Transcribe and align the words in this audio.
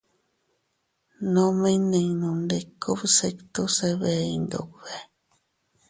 Nome 1.33 1.67
iynninundiku 1.73 2.89
bsitu 2.99 3.63
se 3.77 3.89
bee 3.99 4.21
Iyndube. 4.33 4.93